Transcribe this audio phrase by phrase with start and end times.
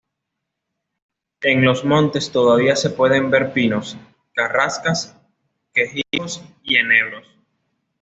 [1.43, 3.97] En los montes todavía se pueden ver pinos,
[4.33, 5.15] carrascas,
[5.75, 7.27] quejigos y enebros.